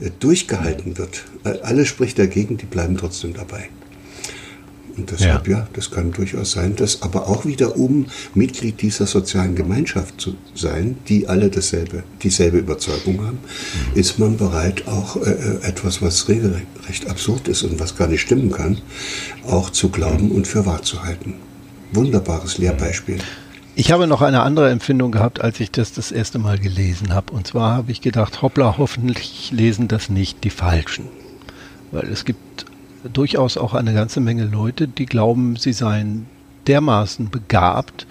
äh, 0.00 0.10
durchgehalten 0.18 0.96
wird. 0.98 1.24
Alles 1.44 1.88
spricht 1.88 2.18
dagegen, 2.18 2.56
die 2.56 2.66
bleiben 2.66 2.96
trotzdem 2.96 3.34
dabei. 3.34 3.68
Und 4.96 5.10
deshalb, 5.10 5.48
ja. 5.48 5.58
ja. 5.58 5.68
das 5.72 5.90
kann 5.90 6.12
durchaus 6.12 6.52
sein, 6.52 6.76
dass 6.76 7.02
aber 7.02 7.28
auch 7.28 7.44
wieder, 7.44 7.76
um 7.76 8.06
Mitglied 8.34 8.82
dieser 8.82 9.06
sozialen 9.06 9.54
Gemeinschaft 9.54 10.20
zu 10.20 10.34
sein, 10.54 10.96
die 11.08 11.28
alle 11.28 11.48
dasselbe, 11.48 12.02
dieselbe 12.22 12.58
Überzeugung 12.58 13.24
haben, 13.24 13.38
mhm. 13.38 13.98
ist 13.98 14.18
man 14.18 14.36
bereit, 14.36 14.86
auch 14.86 15.16
äh, 15.16 15.30
äh, 15.30 15.62
etwas, 15.62 16.02
was 16.02 16.28
regelrecht 16.28 17.08
absurd 17.08 17.48
ist 17.48 17.62
und 17.62 17.80
was 17.80 17.96
gar 17.96 18.08
nicht 18.08 18.20
stimmen 18.20 18.52
kann, 18.52 18.78
auch 19.46 19.70
zu 19.70 19.88
glauben 19.88 20.26
mhm. 20.26 20.32
und 20.32 20.46
für 20.46 20.66
wahr 20.66 20.82
zu 20.82 21.02
halten. 21.02 21.34
Wunderbares 21.92 22.58
Lehrbeispiel. 22.58 23.18
Ich 23.74 23.90
habe 23.90 24.06
noch 24.06 24.20
eine 24.20 24.42
andere 24.42 24.70
Empfindung 24.70 25.12
gehabt, 25.12 25.40
als 25.40 25.58
ich 25.58 25.70
das 25.70 25.92
das 25.92 26.12
erste 26.12 26.38
Mal 26.38 26.58
gelesen 26.58 27.14
habe. 27.14 27.32
Und 27.32 27.46
zwar 27.46 27.74
habe 27.74 27.90
ich 27.90 28.02
gedacht, 28.02 28.42
hoppla, 28.42 28.76
hoffentlich 28.76 29.50
lesen 29.50 29.88
das 29.88 30.10
nicht 30.10 30.44
die 30.44 30.50
Falschen. 30.50 31.08
Weil 31.90 32.08
es 32.08 32.26
gibt 32.26 32.66
durchaus 33.12 33.56
auch 33.56 33.74
eine 33.74 33.94
ganze 33.94 34.20
Menge 34.20 34.44
Leute, 34.44 34.88
die 34.88 35.06
glauben, 35.06 35.56
sie 35.56 35.72
seien 35.72 36.26
dermaßen 36.66 37.30
begabt, 37.30 38.06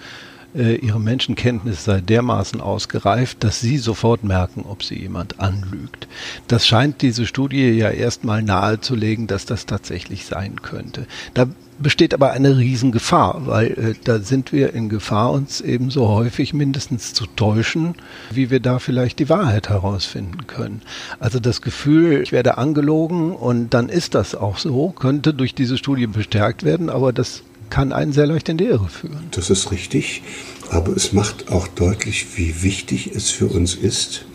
äh, 0.54 0.76
ihre 0.76 1.00
Menschenkenntnis 1.00 1.84
sei 1.84 2.00
dermaßen 2.00 2.60
ausgereift, 2.60 3.42
dass 3.44 3.60
sie 3.60 3.78
sofort 3.78 4.24
merken, 4.24 4.64
ob 4.68 4.82
sie 4.82 4.98
jemand 4.98 5.40
anlügt. 5.40 6.08
Das 6.48 6.66
scheint 6.66 7.02
diese 7.02 7.26
Studie 7.26 7.70
ja 7.70 7.90
erstmal 7.90 8.42
nahezulegen, 8.42 9.26
dass 9.26 9.46
das 9.46 9.66
tatsächlich 9.66 10.26
sein 10.26 10.62
könnte. 10.62 11.06
Da 11.34 11.46
besteht 11.78 12.14
aber 12.14 12.30
eine 12.32 12.58
Riesengefahr, 12.58 13.46
weil 13.46 13.66
äh, 13.72 13.94
da 14.04 14.20
sind 14.20 14.52
wir 14.52 14.72
in 14.74 14.88
Gefahr, 14.88 15.32
uns 15.32 15.60
ebenso 15.60 16.08
häufig 16.08 16.54
mindestens 16.54 17.12
zu 17.14 17.26
täuschen, 17.26 17.94
wie 18.30 18.50
wir 18.50 18.60
da 18.60 18.78
vielleicht 18.78 19.18
die 19.18 19.28
Wahrheit 19.28 19.68
herausfinden 19.68 20.46
können. 20.46 20.82
Also 21.18 21.40
das 21.40 21.62
Gefühl, 21.62 22.22
ich 22.22 22.32
werde 22.32 22.58
angelogen 22.58 23.34
und 23.34 23.74
dann 23.74 23.88
ist 23.88 24.14
das 24.14 24.34
auch 24.34 24.58
so, 24.58 24.90
könnte 24.90 25.34
durch 25.34 25.54
diese 25.54 25.78
Studie 25.78 26.06
bestärkt 26.06 26.62
werden, 26.62 26.88
aber 26.88 27.12
das 27.12 27.42
kann 27.72 27.94
einen 27.94 28.12
sehr 28.12 28.26
leicht 28.26 28.50
in 28.50 28.58
die 28.58 28.66
Irre 28.66 28.90
führen. 28.90 29.28
Das 29.30 29.48
ist 29.48 29.70
richtig, 29.70 30.22
aber 30.68 30.94
es 30.94 31.14
macht 31.14 31.50
auch 31.50 31.66
deutlich, 31.68 32.36
wie 32.36 32.62
wichtig 32.62 33.12
es 33.14 33.30
für 33.30 33.46
uns 33.46 33.74
ist, 33.74 34.26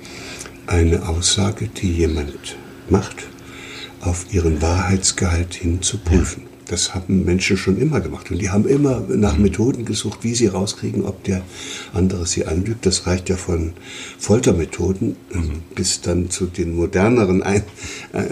eine 0.65 1.07
Aussage, 1.07 1.67
die 1.67 1.91
jemand 1.91 2.55
macht, 2.89 3.27
auf 4.01 4.33
ihren 4.33 4.59
Wahrheitsgehalt 4.63 5.53
hin 5.53 5.83
zu 5.83 5.99
prüfen. 5.99 6.45
Ja. 6.45 6.56
Das 6.67 6.93
haben 6.93 7.23
Menschen 7.23 7.57
schon 7.57 7.77
immer 7.77 8.01
gemacht. 8.01 8.29
Und 8.31 8.39
die 8.39 8.49
haben 8.49 8.67
immer 8.67 9.01
nach 9.09 9.37
Methoden 9.37 9.85
gesucht, 9.85 10.19
wie 10.23 10.35
sie 10.35 10.47
rauskriegen, 10.47 11.05
ob 11.05 11.23
der 11.23 11.41
andere 11.93 12.25
sie 12.25 12.45
anlügt. 12.45 12.85
Das 12.85 13.07
reicht 13.07 13.29
ja 13.29 13.37
von 13.37 13.73
Foltermethoden 14.19 15.15
ähm, 15.33 15.63
bis 15.75 16.01
dann 16.01 16.29
zu 16.29 16.45
den 16.45 16.75
moderneren 16.75 17.41
Ein 17.43 17.63
äh, 18.13 18.25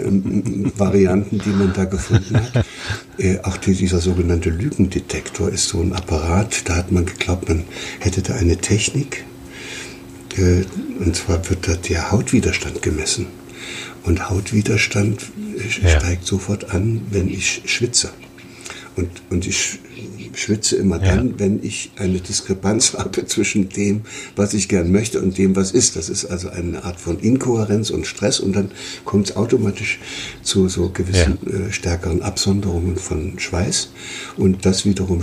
Varianten, 0.76 1.40
die 1.44 1.50
man 1.50 1.72
da 1.72 1.84
gefunden 1.84 2.36
hat. 2.36 2.64
Äh, 3.18 3.38
auch 3.44 3.56
dieser 3.56 4.00
sogenannte 4.00 4.50
Lügendetektor 4.50 5.48
ist 5.48 5.68
so 5.68 5.80
ein 5.80 5.94
Apparat. 5.94 6.68
Da 6.68 6.76
hat 6.76 6.92
man 6.92 7.06
geglaubt, 7.06 7.48
man 7.48 7.64
hätte 7.98 8.20
da 8.20 8.34
eine 8.34 8.58
Technik. 8.58 9.24
Äh, 10.36 10.64
und 10.98 11.16
zwar 11.16 11.48
wird 11.48 11.66
da 11.66 11.76
der 11.76 12.12
Hautwiderstand 12.12 12.82
gemessen. 12.82 13.26
Und 14.04 14.28
Hautwiderstand 14.28 15.22
äh, 15.22 15.82
ja. 15.82 15.98
steigt 15.98 16.26
sofort 16.26 16.70
an, 16.70 17.02
wenn 17.10 17.28
ich 17.28 17.62
schwitze. 17.64 18.10
Und, 18.96 19.10
und 19.30 19.46
ich 19.46 19.78
schwitze 20.34 20.76
immer 20.76 21.02
ja. 21.02 21.16
dann, 21.16 21.38
wenn 21.38 21.62
ich 21.62 21.90
eine 21.96 22.20
Diskrepanz 22.20 22.94
habe 22.98 23.26
zwischen 23.26 23.68
dem, 23.68 24.02
was 24.36 24.54
ich 24.54 24.68
gern 24.68 24.90
möchte 24.90 25.20
und 25.20 25.38
dem, 25.38 25.56
was 25.56 25.72
ist. 25.72 25.96
Das 25.96 26.08
ist 26.08 26.24
also 26.26 26.48
eine 26.48 26.84
Art 26.84 27.00
von 27.00 27.18
Inkohärenz 27.18 27.90
und 27.90 28.06
Stress 28.06 28.40
und 28.40 28.54
dann 28.54 28.70
kommt 29.04 29.30
es 29.30 29.36
automatisch 29.36 29.98
zu 30.42 30.68
so 30.68 30.90
gewissen 30.90 31.38
ja. 31.46 31.66
äh, 31.66 31.72
stärkeren 31.72 32.22
Absonderungen 32.22 32.96
von 32.96 33.38
Schweiß 33.38 33.90
und 34.36 34.64
das 34.66 34.84
wiederum 34.84 35.22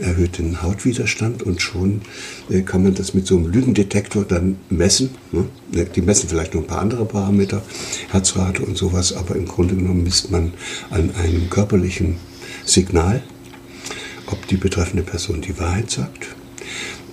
erhöht 0.00 0.38
den 0.38 0.62
Hautwiderstand 0.62 1.42
und 1.42 1.60
schon 1.60 2.02
äh, 2.50 2.62
kann 2.62 2.82
man 2.82 2.94
das 2.94 3.14
mit 3.14 3.26
so 3.26 3.36
einem 3.36 3.50
Lügendetektor 3.50 4.24
dann 4.24 4.58
messen. 4.70 5.10
Ne? 5.32 5.46
Die 5.94 6.02
messen 6.02 6.28
vielleicht 6.28 6.54
noch 6.54 6.62
ein 6.62 6.66
paar 6.66 6.80
andere 6.80 7.04
Parameter, 7.04 7.62
Herzrate 8.10 8.62
und 8.62 8.76
sowas, 8.76 9.12
aber 9.12 9.34
im 9.36 9.46
Grunde 9.46 9.74
genommen 9.74 10.04
misst 10.04 10.30
man 10.30 10.52
an 10.90 11.10
einem 11.16 11.50
körperlichen 11.50 12.16
Signal, 12.64 13.22
ob 14.26 14.46
die 14.48 14.56
betreffende 14.56 15.02
Person 15.02 15.40
die 15.40 15.58
Wahrheit 15.58 15.90
sagt. 15.90 16.26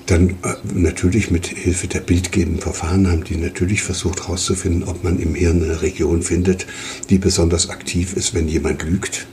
Dann 0.05 0.31
äh, 0.43 0.55
natürlich 0.73 1.31
mit 1.31 1.47
Hilfe 1.47 1.87
der 1.87 2.01
bildgebenden 2.01 2.61
Verfahren 2.61 3.09
haben 3.09 3.23
die 3.23 3.37
natürlich 3.37 3.81
versucht 3.81 4.23
herauszufinden, 4.23 4.83
ob 4.83 5.03
man 5.03 5.19
im 5.19 5.35
Hirn 5.35 5.63
eine 5.63 5.81
Region 5.81 6.21
findet, 6.21 6.67
die 7.09 7.17
besonders 7.17 7.69
aktiv 7.69 8.15
ist, 8.17 8.33
wenn 8.33 8.47
jemand 8.47 8.83
lügt. 8.83 9.27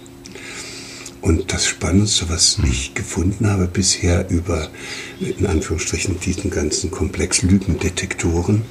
Und 1.21 1.53
das 1.53 1.67
Spannendste, 1.67 2.29
was 2.29 2.59
ich 2.71 2.95
gefunden 2.95 3.49
habe 3.49 3.67
bisher 3.67 4.31
über, 4.31 4.69
in 5.19 5.47
Anführungsstrichen, 5.47 6.21
diesen 6.21 6.51
ganzen 6.51 6.91
Komplex 6.93 7.43
Lügendetektoren, 7.43 8.63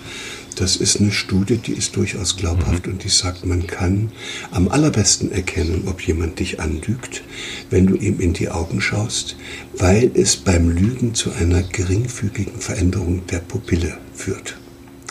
das 0.60 0.76
ist 0.76 1.00
eine 1.00 1.12
Studie, 1.12 1.58
die 1.58 1.74
ist 1.74 1.96
durchaus 1.96 2.36
glaubhaft 2.36 2.88
mhm. 2.88 2.94
und 2.94 3.04
die 3.04 3.10
sagt, 3.10 3.46
man 3.46 3.68
kann 3.68 4.12
am 4.52 4.68
allerbesten 4.68 5.32
erkennen, 5.32 5.84
ob 5.86 6.02
jemand 6.02 6.40
dich 6.40 6.60
anlügt, 6.60 7.24
wenn 7.70 7.86
du 7.86 7.96
ihm 7.96 8.20
in 8.20 8.34
die 8.34 8.50
Augen 8.50 8.82
schaust, 8.82 9.36
weil 9.78 10.12
es 10.16 10.36
beim 10.36 10.70
Lügen 10.70 11.14
zu 11.14 11.32
einer 11.32 11.62
geringfügigen 11.62 12.60
Veränderung 12.60 13.26
der 13.28 13.40
Pupille 13.40 13.98
führt. 14.14 14.58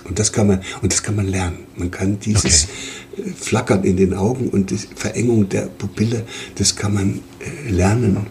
Und 0.04 0.18
das 0.18 0.32
kann 0.32 0.48
man, 0.48 0.60
und 0.82 0.92
das 0.92 1.02
kann 1.02 1.16
man 1.16 1.26
lernen. 1.26 1.58
Man 1.76 1.90
kann 1.90 2.18
dieses 2.20 2.68
okay. 3.14 3.28
Äh, 3.28 3.32
Flackern 3.32 3.84
in 3.84 3.96
den 3.96 4.14
Augen 4.14 4.48
und 4.48 4.70
die 4.70 4.78
Verengung 4.94 5.48
der 5.48 5.62
Pupille, 5.62 6.24
das 6.56 6.76
kann 6.76 6.94
man 6.94 7.20
äh, 7.40 7.70
lernen 7.70 8.26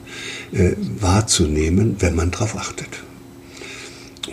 äh, 0.54 0.72
wahrzunehmen, 1.00 1.96
wenn 2.00 2.16
man 2.16 2.32
darauf 2.32 2.56
achtet. 2.56 3.05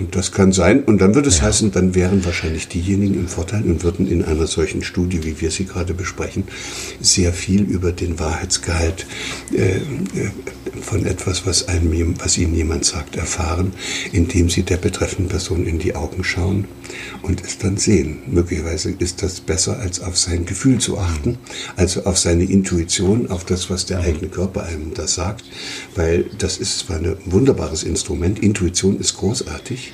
Und 0.02 0.16
das 0.16 0.32
kann 0.32 0.50
sein. 0.50 0.82
Und 0.82 1.00
dann 1.00 1.14
würde 1.14 1.28
es 1.28 1.38
ja. 1.38 1.44
heißen, 1.44 1.70
dann 1.70 1.94
wären 1.94 2.24
wahrscheinlich 2.24 2.66
diejenigen 2.66 3.14
im 3.14 3.28
Vorteil 3.28 3.62
und 3.62 3.84
würden 3.84 4.08
in 4.08 4.24
einer 4.24 4.48
solchen 4.48 4.82
Studie, 4.82 5.22
wie 5.22 5.40
wir 5.40 5.52
sie 5.52 5.64
gerade 5.64 5.94
besprechen, 5.94 6.42
sehr 7.00 7.32
viel 7.32 7.62
über 7.62 7.92
den 7.92 8.18
Wahrheitsgehalt 8.18 9.06
äh, 9.52 9.76
äh 9.76 9.80
von 10.80 11.06
etwas, 11.06 11.46
was, 11.46 11.68
einem, 11.68 12.14
was 12.18 12.38
ihnen 12.38 12.54
jemand 12.54 12.84
sagt, 12.84 13.16
erfahren, 13.16 13.72
indem 14.10 14.48
sie 14.48 14.62
der 14.62 14.78
betreffenden 14.78 15.28
Person 15.28 15.66
in 15.66 15.78
die 15.78 15.94
Augen 15.94 16.24
schauen 16.24 16.66
und 17.22 17.44
es 17.44 17.58
dann 17.58 17.76
sehen. 17.76 18.18
Möglicherweise 18.26 18.90
ist 18.90 19.22
das 19.22 19.40
besser, 19.40 19.78
als 19.78 20.00
auf 20.00 20.18
sein 20.18 20.44
Gefühl 20.44 20.78
zu 20.78 20.98
achten, 20.98 21.38
also 21.76 22.04
auf 22.04 22.18
seine 22.18 22.44
Intuition, 22.44 23.30
auf 23.30 23.44
das, 23.44 23.70
was 23.70 23.86
der 23.86 24.00
eigene 24.00 24.28
Körper 24.28 24.64
einem 24.64 24.94
da 24.94 25.06
sagt, 25.06 25.44
weil 25.94 26.24
das 26.38 26.58
ist 26.58 26.80
zwar 26.80 26.96
ein 26.96 27.16
wunderbares 27.26 27.82
Instrument, 27.82 28.38
Intuition 28.38 28.98
ist 28.98 29.16
großartig, 29.16 29.91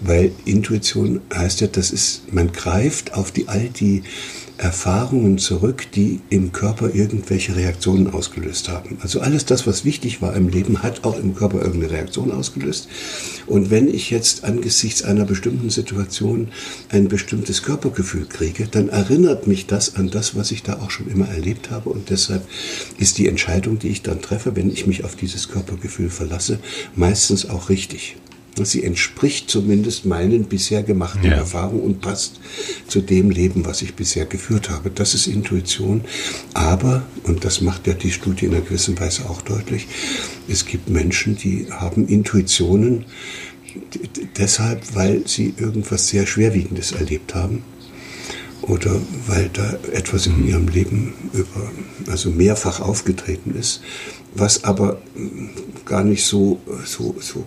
weil 0.00 0.32
Intuition 0.44 1.20
heißt 1.34 1.60
ja, 1.60 1.66
das 1.66 1.90
ist, 1.90 2.32
man 2.32 2.52
greift 2.52 3.14
auf 3.14 3.30
die 3.32 3.48
all 3.48 3.68
die 3.68 4.02
Erfahrungen 4.58 5.38
zurück, 5.38 5.86
die 5.94 6.20
im 6.30 6.50
Körper 6.50 6.92
irgendwelche 6.92 7.54
Reaktionen 7.54 8.12
ausgelöst 8.12 8.68
haben. 8.68 8.98
Also 9.00 9.20
alles 9.20 9.44
das, 9.44 9.68
was 9.68 9.84
wichtig 9.84 10.20
war 10.20 10.34
im 10.34 10.48
Leben, 10.48 10.82
hat 10.82 11.04
auch 11.04 11.18
im 11.18 11.36
Körper 11.36 11.62
irgendeine 11.62 11.92
Reaktion 11.92 12.32
ausgelöst. 12.32 12.88
Und 13.46 13.70
wenn 13.70 13.88
ich 13.88 14.10
jetzt 14.10 14.42
angesichts 14.42 15.02
einer 15.02 15.24
bestimmten 15.24 15.70
Situation 15.70 16.48
ein 16.88 17.06
bestimmtes 17.06 17.62
Körpergefühl 17.62 18.26
kriege, 18.26 18.66
dann 18.66 18.88
erinnert 18.88 19.46
mich 19.46 19.66
das 19.66 19.94
an 19.94 20.10
das, 20.10 20.34
was 20.34 20.50
ich 20.50 20.64
da 20.64 20.80
auch 20.80 20.90
schon 20.90 21.08
immer 21.08 21.28
erlebt 21.28 21.70
habe. 21.70 21.90
Und 21.90 22.10
deshalb 22.10 22.44
ist 22.98 23.18
die 23.18 23.28
Entscheidung, 23.28 23.78
die 23.78 23.88
ich 23.88 24.02
dann 24.02 24.20
treffe, 24.20 24.56
wenn 24.56 24.70
ich 24.70 24.88
mich 24.88 25.04
auf 25.04 25.14
dieses 25.14 25.48
Körpergefühl 25.48 26.10
verlasse, 26.10 26.58
meistens 26.96 27.48
auch 27.48 27.68
richtig. 27.68 28.16
Sie 28.64 28.84
entspricht 28.84 29.50
zumindest 29.50 30.04
meinen 30.04 30.44
bisher 30.44 30.82
gemachten 30.82 31.30
ja. 31.30 31.36
Erfahrungen 31.36 31.82
und 31.82 32.00
passt 32.00 32.40
zu 32.86 33.00
dem 33.00 33.30
Leben, 33.30 33.64
was 33.64 33.82
ich 33.82 33.94
bisher 33.94 34.26
geführt 34.26 34.70
habe. 34.70 34.90
Das 34.90 35.14
ist 35.14 35.26
Intuition. 35.26 36.02
Aber, 36.54 37.06
und 37.24 37.44
das 37.44 37.60
macht 37.60 37.86
ja 37.86 37.94
die 37.94 38.10
Studie 38.10 38.46
in 38.46 38.54
einer 38.54 38.64
gewissen 38.64 38.98
Weise 38.98 39.28
auch 39.28 39.42
deutlich, 39.42 39.86
es 40.48 40.64
gibt 40.64 40.88
Menschen, 40.88 41.36
die 41.36 41.66
haben 41.70 42.08
Intuitionen 42.08 43.04
deshalb, 44.38 44.94
weil 44.94 45.26
sie 45.26 45.54
irgendwas 45.56 46.08
sehr 46.08 46.26
Schwerwiegendes 46.26 46.92
erlebt 46.92 47.34
haben 47.34 47.62
oder 48.68 49.00
weil 49.26 49.50
da 49.52 49.78
etwas 49.92 50.26
in 50.26 50.42
mhm. 50.42 50.48
ihrem 50.48 50.68
Leben 50.68 51.14
über, 51.32 51.70
also 52.10 52.30
mehrfach 52.30 52.80
aufgetreten 52.80 53.54
ist, 53.58 53.80
was 54.34 54.64
aber 54.64 54.98
gar 55.84 56.04
nicht 56.04 56.24
so, 56.24 56.60
so, 56.84 57.16
so 57.18 57.44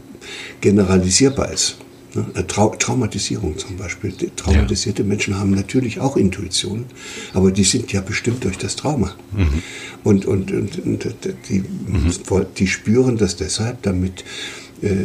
generalisierbar 0.59 1.51
ist. 1.51 1.77
Ne? 2.13 2.25
Trau 2.47 2.75
Traumatisierung 2.75 3.57
zum 3.57 3.77
Beispiel. 3.77 4.13
Traumatisierte 4.35 5.03
ja. 5.03 5.07
Menschen 5.07 5.39
haben 5.39 5.51
natürlich 5.51 5.99
auch 5.99 6.17
Intuitionen, 6.17 6.85
aber 7.33 7.51
die 7.51 7.63
sind 7.63 7.93
ja 7.93 8.01
bestimmt 8.01 8.43
durch 8.43 8.57
das 8.57 8.75
Trauma. 8.75 9.15
Mhm. 9.31 9.63
Und, 10.03 10.25
und, 10.25 10.51
und, 10.51 10.79
und 10.79 11.07
die, 11.49 11.59
mhm. 11.59 12.11
die 12.57 12.67
spüren 12.67 13.17
das 13.17 13.37
deshalb, 13.37 13.83
damit 13.83 14.25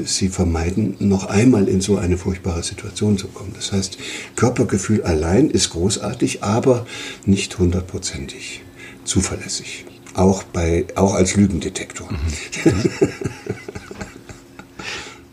sie 0.04 0.28
vermeiden, 0.28 0.96
noch 1.00 1.26
einmal 1.26 1.68
in 1.68 1.80
so 1.80 1.98
eine 1.98 2.16
furchtbare 2.16 2.62
Situation 2.62 3.18
zu 3.18 3.28
kommen. 3.28 3.52
Das 3.54 3.72
heißt, 3.72 3.98
Körpergefühl 4.34 5.02
allein 5.02 5.50
ist 5.50 5.70
großartig, 5.70 6.42
aber 6.42 6.86
nicht 7.24 7.58
hundertprozentig 7.58 8.62
zuverlässig. 9.04 9.84
Auch, 10.14 10.44
bei, 10.44 10.86
auch 10.94 11.14
als 11.14 11.36
Lügendetektor. 11.36 12.08
Mhm. 12.10 12.90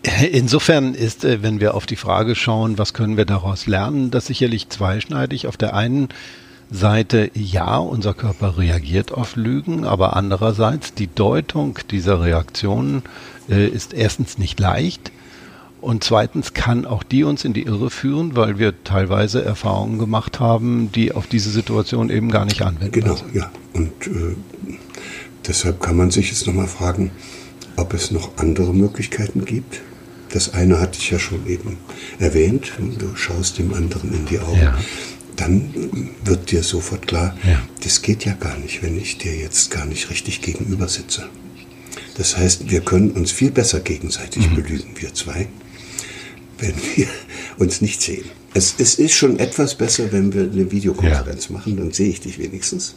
Insofern 0.31 0.93
ist, 0.93 1.23
äh, 1.23 1.41
wenn 1.41 1.61
wir 1.61 1.73
auf 1.73 1.85
die 1.85 1.95
Frage 1.95 2.35
schauen, 2.35 2.77
was 2.77 2.93
können 2.93 3.15
wir 3.15 3.25
daraus 3.25 3.67
lernen, 3.67 4.11
das 4.11 4.27
sicherlich 4.27 4.69
zweischneidig. 4.69 5.47
Auf 5.47 5.55
der 5.55 5.73
einen 5.73 6.09
Seite, 6.73 7.29
ja, 7.35 7.77
unser 7.77 8.13
Körper 8.13 8.57
reagiert 8.57 9.11
auf 9.11 9.35
Lügen, 9.35 9.85
aber 9.85 10.15
andererseits 10.15 10.93
die 10.93 11.07
Deutung 11.07 11.77
dieser 11.91 12.21
Reaktionen 12.21 13.03
äh, 13.47 13.67
ist 13.67 13.93
erstens 13.93 14.37
nicht 14.39 14.59
leicht 14.59 15.11
und 15.81 16.03
zweitens 16.03 16.53
kann 16.53 16.85
auch 16.85 17.03
die 17.03 17.23
uns 17.23 17.45
in 17.45 17.53
die 17.53 17.63
Irre 17.63 17.89
führen, 17.89 18.35
weil 18.35 18.57
wir 18.57 18.83
teilweise 18.83 19.43
Erfahrungen 19.43 19.99
gemacht 19.99 20.39
haben, 20.39 20.91
die 20.91 21.11
auf 21.11 21.27
diese 21.27 21.51
Situation 21.51 22.09
eben 22.09 22.31
gar 22.31 22.45
nicht 22.45 22.61
anwenden. 22.61 22.91
Genau, 22.91 23.17
ja. 23.33 23.51
Und 23.73 23.91
äh, 24.07 24.35
deshalb 25.47 25.79
kann 25.79 25.95
man 25.95 26.09
sich 26.09 26.29
jetzt 26.29 26.47
nochmal 26.47 26.67
fragen, 26.67 27.11
ob 27.75 27.93
es 27.93 28.11
noch 28.11 28.37
andere 28.37 28.73
Möglichkeiten 28.73 29.45
gibt 29.45 29.81
Das 30.33 30.55
eine 30.55 30.79
hatte 30.79 30.97
ich 30.99 31.11
ja 31.11 31.19
schon 31.19 31.45
eben 31.45 31.77
erwähnt. 32.17 32.71
Du 32.97 33.15
schaust 33.15 33.59
dem 33.59 33.73
anderen 33.73 34.11
in 34.13 34.25
die 34.25 34.39
Augen. 34.39 34.59
Ja. 34.59 34.75
Dann 35.43 36.09
wird 36.23 36.51
dir 36.51 36.63
sofort 36.63 37.05
klar, 37.07 37.35
Ja. 37.45 37.61
das 37.83 38.01
geht 38.01 38.23
ja 38.25 38.33
gar 38.33 38.57
nicht, 38.59 38.81
wenn 38.81 38.97
ich 38.97 39.17
dir 39.17 39.35
jetzt 39.35 39.69
gar 39.71 39.85
nicht 39.85 40.09
richtig 40.09 40.41
gegenüber 40.41 40.87
sitze. 40.87 41.27
Das 42.17 42.37
heißt, 42.37 42.69
wir 42.71 42.81
können 42.81 43.11
uns 43.11 43.31
viel 43.31 43.51
besser 43.51 43.79
gegenseitig 43.81 44.49
Mhm. 44.49 44.55
belügen, 44.55 44.89
wir 44.99 45.13
zwei, 45.13 45.47
wenn 46.59 46.73
wir 46.95 47.07
uns 47.57 47.81
nicht 47.81 48.01
sehen. 48.01 48.25
Es, 48.53 48.75
es 48.77 48.95
ist 48.95 49.13
schon 49.13 49.37
etwas 49.39 49.75
besser, 49.75 50.11
wenn 50.11 50.33
wir 50.33 50.43
eine 50.43 50.71
Videokonferenz 50.71 51.49
machen, 51.49 51.75
dann 51.77 51.91
sehe 51.91 52.09
ich 52.09 52.21
dich 52.21 52.39
wenigstens. 52.39 52.95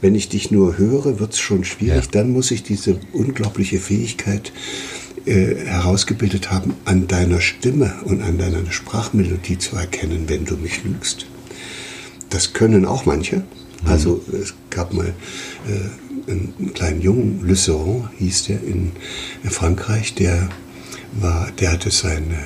Wenn 0.00 0.14
ich 0.14 0.28
dich 0.28 0.50
nur 0.50 0.78
höre, 0.78 1.18
wird 1.18 1.32
es 1.34 1.38
schon 1.40 1.64
schwierig. 1.64 2.04
Ja. 2.04 2.10
Dann 2.12 2.30
muss 2.30 2.50
ich 2.52 2.62
diese 2.62 3.00
unglaubliche 3.12 3.80
Fähigkeit 3.80 4.52
äh, 5.26 5.56
herausgebildet 5.66 6.50
haben, 6.50 6.74
an 6.84 7.08
deiner 7.08 7.40
Stimme 7.40 7.94
und 8.04 8.22
an 8.22 8.38
deiner 8.38 8.70
Sprachmelodie 8.70 9.58
zu 9.58 9.76
erkennen, 9.76 10.24
wenn 10.28 10.44
du 10.44 10.56
mich 10.56 10.84
lügst. 10.84 11.26
Das 12.30 12.52
können 12.52 12.84
auch 12.84 13.06
manche. 13.06 13.44
Also 13.84 14.22
es 14.32 14.54
gab 14.70 14.92
mal 14.92 15.06
äh, 15.06 16.30
einen, 16.30 16.54
einen 16.58 16.74
kleinen 16.74 17.00
Jungen, 17.00 17.46
Le 17.46 17.54
Seron 17.54 18.08
hieß 18.18 18.44
der 18.44 18.62
in, 18.62 18.92
in 19.44 19.50
Frankreich, 19.50 20.14
der 20.14 20.48
war, 21.20 21.50
der 21.52 21.72
hatte 21.72 21.90
seine, 21.90 22.38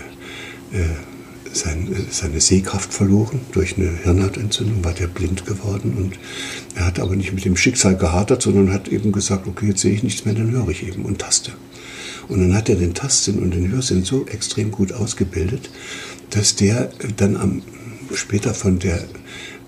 sein, 1.52 1.92
äh, 1.92 1.96
seine 2.10 2.40
Sehkraft 2.40 2.92
verloren 2.92 3.40
durch 3.52 3.76
eine 3.76 3.90
Hirnhautentzündung, 4.02 4.84
war 4.84 4.92
der 4.92 5.06
blind 5.06 5.46
geworden 5.46 5.94
und 5.96 6.18
er 6.74 6.86
hat 6.86 7.00
aber 7.00 7.16
nicht 7.16 7.32
mit 7.32 7.44
dem 7.44 7.56
Schicksal 7.56 7.96
gehadert, 7.96 8.42
sondern 8.42 8.72
hat 8.72 8.88
eben 8.88 9.12
gesagt, 9.12 9.46
okay, 9.46 9.68
jetzt 9.68 9.80
sehe 9.80 9.92
ich 9.92 10.02
nichts 10.02 10.24
mehr, 10.24 10.34
dann 10.34 10.50
höre 10.50 10.68
ich 10.68 10.86
eben 10.86 11.04
und 11.04 11.20
taste. 11.20 11.52
Und 12.28 12.40
dann 12.40 12.54
hat 12.54 12.68
er 12.68 12.76
den 12.76 12.94
Tastsinn 12.94 13.40
und 13.40 13.52
den 13.52 13.72
Hörsinn 13.72 14.04
so 14.04 14.24
extrem 14.26 14.70
gut 14.70 14.92
ausgebildet, 14.92 15.70
dass 16.30 16.54
der 16.54 16.90
dann 17.16 17.36
am, 17.36 17.62
später 18.14 18.54
von 18.54 18.78
der 18.78 19.04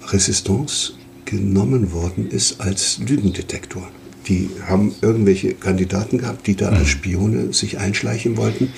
Resistance 0.08 0.92
genommen 1.24 1.92
worden 1.92 2.28
ist 2.30 2.60
als 2.60 2.98
Lügendetektor. 2.98 3.88
Die 4.28 4.50
haben 4.66 4.94
irgendwelche 5.00 5.54
Kandidaten 5.54 6.18
gehabt, 6.18 6.46
die 6.46 6.54
da 6.54 6.68
als 6.68 6.88
Spione 6.88 7.52
sich 7.52 7.78
einschleichen 7.78 8.36
wollten. 8.36 8.72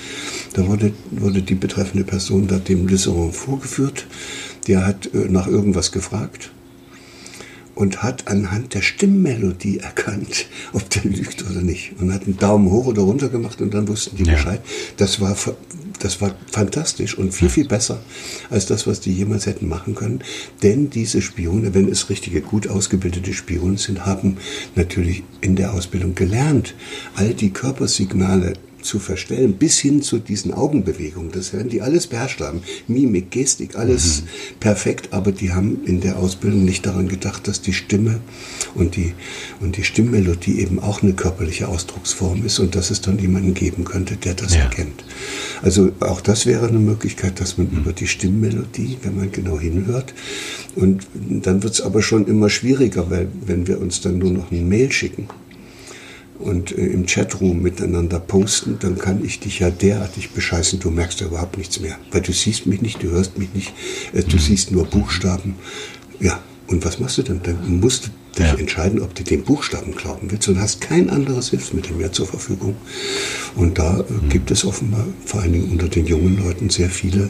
Da 0.53 0.65
wurde, 0.67 0.93
wurde 1.11 1.41
die 1.43 1.55
betreffende 1.55 2.03
Person 2.03 2.47
da 2.47 2.57
dem 2.57 2.87
Lisseron 2.87 3.31
vorgeführt. 3.31 4.07
Der 4.67 4.85
hat 4.87 5.13
äh, 5.13 5.29
nach 5.29 5.47
irgendwas 5.47 5.91
gefragt 5.91 6.51
und 7.75 8.01
hat 8.01 8.27
anhand 8.27 8.73
der 8.73 8.81
Stimmmelodie 8.81 9.77
erkannt, 9.83 10.47
ob 10.73 10.89
der 10.89 11.03
lügt 11.03 11.45
oder 11.49 11.61
nicht. 11.61 11.93
Und 11.99 12.11
hat 12.11 12.23
einen 12.23 12.37
Daumen 12.37 12.71
hoch 12.71 12.87
oder 12.87 13.03
runter 13.03 13.29
gemacht 13.29 13.61
und 13.61 13.73
dann 13.73 13.87
wussten 13.87 14.15
die 14.17 14.23
Ja. 14.23 14.33
Bescheid. 14.33 14.61
Das 14.97 15.21
war, 15.21 15.35
das 16.05 16.21
war 16.21 16.35
fantastisch 16.51 17.17
und 17.17 17.33
viel, 17.33 17.49
viel 17.49 17.67
besser 17.67 17.99
als 18.51 18.67
das, 18.67 18.85
was 18.85 18.99
die 18.99 19.11
jemals 19.11 19.47
hätten 19.47 19.67
machen 19.67 19.95
können. 19.95 20.19
Denn 20.61 20.91
diese 20.91 21.19
Spione, 21.19 21.73
wenn 21.73 21.89
es 21.89 22.11
richtige, 22.11 22.41
gut 22.41 22.67
ausgebildete 22.67 23.33
Spione 23.33 23.79
sind, 23.79 24.05
haben 24.05 24.37
natürlich 24.75 25.23
in 25.41 25.55
der 25.55 25.73
Ausbildung 25.73 26.13
gelernt, 26.13 26.75
all 27.15 27.33
die 27.33 27.49
Körpersignale 27.49 28.53
zu 28.85 28.99
verstellen, 28.99 29.53
bis 29.53 29.79
hin 29.79 30.01
zu 30.01 30.19
diesen 30.19 30.53
Augenbewegungen. 30.53 31.31
Das 31.31 31.51
werden 31.53 31.69
die 31.69 31.81
alles 31.81 32.07
beherrscht 32.07 32.39
haben. 32.41 32.61
Mimik, 32.87 33.31
Gestik, 33.31 33.75
alles 33.75 34.23
perfekt, 34.59 35.09
aber 35.11 35.31
die 35.31 35.51
haben 35.51 35.79
in 35.85 35.99
der 36.01 36.17
Ausbildung 36.17 36.63
nicht 36.63 36.85
daran 36.85 37.07
gedacht, 37.07 37.47
dass 37.47 37.61
die 37.61 37.73
Stimme 37.73 38.19
und 38.75 38.95
die, 38.95 39.13
und 39.59 39.77
die 39.77 39.83
Stimmmelodie 39.83 40.59
eben 40.59 40.79
auch 40.79 41.01
eine 41.03 41.13
körperliche 41.13 41.67
Ausdrucksform 41.67 42.45
ist 42.45 42.59
und 42.59 42.75
dass 42.75 42.91
es 42.91 43.01
dann 43.01 43.19
jemanden 43.19 43.53
geben 43.53 43.83
könnte, 43.83 44.15
der 44.15 44.33
das 44.35 44.53
Ja. 44.53 44.61
erkennt. 44.61 45.03
Also 45.61 45.91
auch 45.99 46.21
das 46.21 46.45
wäre 46.45 46.67
eine 46.67 46.79
Möglichkeit, 46.79 47.39
dass 47.39 47.57
man 47.57 47.69
über 47.71 47.91
die 47.93 48.07
Stimmmelodie, 48.07 48.97
wenn 49.01 49.15
man 49.17 49.31
genau 49.31 49.59
hinhört, 49.59 50.13
und 50.75 51.07
dann 51.15 51.63
wird 51.63 51.73
es 51.73 51.81
aber 51.81 52.01
schon 52.01 52.27
immer 52.27 52.49
schwieriger, 52.49 53.09
weil 53.09 53.27
wenn 53.45 53.65
wir 53.67 53.79
uns 53.81 54.01
dann 54.01 54.17
nur 54.19 54.31
noch 54.31 54.51
eine 54.51 54.61
Mail 54.61 54.91
schicken, 54.91 55.27
und 56.39 56.71
äh, 56.77 56.85
im 56.87 57.05
Chatroom 57.05 57.61
miteinander 57.61 58.19
posten, 58.19 58.77
dann 58.79 58.97
kann 58.97 59.23
ich 59.23 59.39
dich 59.39 59.59
ja 59.59 59.69
derartig 59.69 60.31
bescheißen, 60.31 60.79
du 60.79 60.91
merkst 60.91 61.21
ja 61.21 61.27
überhaupt 61.27 61.57
nichts 61.57 61.79
mehr. 61.79 61.97
Weil 62.11 62.21
du 62.21 62.33
siehst 62.33 62.65
mich 62.65 62.81
nicht, 62.81 63.01
du 63.01 63.09
hörst 63.11 63.37
mich 63.37 63.53
nicht, 63.53 63.73
äh, 64.13 64.23
du 64.23 64.37
siehst 64.37 64.71
nur 64.71 64.85
Buchstaben. 64.85 65.55
Ja, 66.19 66.39
und 66.67 66.83
was 66.85 66.99
machst 66.99 67.17
du 67.17 67.23
dann? 67.23 67.41
Dann 67.43 67.79
musst 67.79 68.07
du 68.07 68.09
dich 68.37 68.47
Ja. 68.47 68.55
entscheiden, 68.55 69.01
ob 69.01 69.15
du 69.15 69.23
den 69.23 69.43
Buchstaben 69.43 69.95
glauben 69.95 70.29
willst 70.29 70.47
und 70.49 70.59
hast 70.59 70.81
kein 70.81 71.09
anderes 71.09 71.49
Hilfsmittel 71.51 71.95
mehr 71.95 72.11
zur 72.11 72.27
Verfügung. 72.27 72.75
Und 73.55 73.77
da 73.79 73.99
äh, 74.01 74.03
gibt 74.29 74.51
es 74.51 74.65
offenbar, 74.65 75.05
vor 75.25 75.41
allen 75.41 75.53
Dingen 75.53 75.71
unter 75.71 75.87
den 75.87 76.05
jungen 76.05 76.37
Leuten, 76.37 76.69
sehr 76.69 76.89
viele, 76.89 77.29